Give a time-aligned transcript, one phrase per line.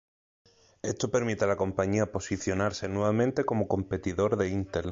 [0.81, 4.89] Esto permite a la compañía posicionarse nuevamente como competidor de Intel.